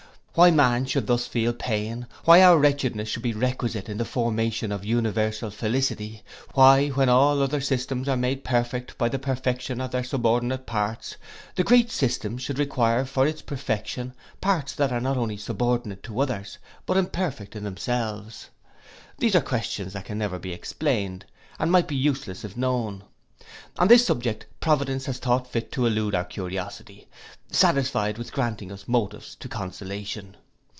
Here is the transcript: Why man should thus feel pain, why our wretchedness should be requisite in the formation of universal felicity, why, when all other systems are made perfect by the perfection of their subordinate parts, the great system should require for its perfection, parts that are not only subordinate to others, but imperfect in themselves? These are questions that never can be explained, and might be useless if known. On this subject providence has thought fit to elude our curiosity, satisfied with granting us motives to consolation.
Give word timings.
Why 0.33 0.49
man 0.49 0.85
should 0.85 1.07
thus 1.07 1.27
feel 1.27 1.51
pain, 1.51 2.07
why 2.23 2.41
our 2.41 2.57
wretchedness 2.57 3.09
should 3.09 3.21
be 3.21 3.33
requisite 3.33 3.89
in 3.89 3.97
the 3.97 4.05
formation 4.05 4.71
of 4.71 4.85
universal 4.85 5.51
felicity, 5.51 6.23
why, 6.53 6.87
when 6.87 7.09
all 7.09 7.41
other 7.41 7.59
systems 7.59 8.07
are 8.07 8.15
made 8.15 8.45
perfect 8.45 8.97
by 8.97 9.09
the 9.09 9.19
perfection 9.19 9.81
of 9.81 9.91
their 9.91 10.05
subordinate 10.05 10.65
parts, 10.65 11.17
the 11.55 11.65
great 11.65 11.91
system 11.91 12.37
should 12.37 12.59
require 12.59 13.03
for 13.03 13.27
its 13.27 13.41
perfection, 13.41 14.13
parts 14.39 14.71
that 14.73 14.93
are 14.93 15.01
not 15.01 15.17
only 15.17 15.35
subordinate 15.35 16.01
to 16.03 16.21
others, 16.21 16.59
but 16.85 16.95
imperfect 16.95 17.53
in 17.53 17.65
themselves? 17.65 18.49
These 19.17 19.35
are 19.35 19.41
questions 19.41 19.91
that 19.91 20.09
never 20.09 20.37
can 20.37 20.41
be 20.43 20.53
explained, 20.53 21.25
and 21.59 21.69
might 21.69 21.89
be 21.89 21.97
useless 21.97 22.45
if 22.45 22.55
known. 22.55 23.03
On 23.77 23.89
this 23.89 24.05
subject 24.05 24.45
providence 24.61 25.07
has 25.07 25.17
thought 25.17 25.45
fit 25.45 25.73
to 25.73 25.85
elude 25.85 26.15
our 26.15 26.23
curiosity, 26.23 27.09
satisfied 27.51 28.17
with 28.17 28.31
granting 28.31 28.71
us 28.71 28.87
motives 28.87 29.35
to 29.35 29.49
consolation. 29.49 30.37